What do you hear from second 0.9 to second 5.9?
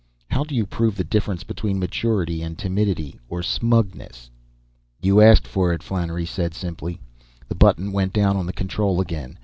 the difference between maturity and timidity or smugness?" "You asked for it,"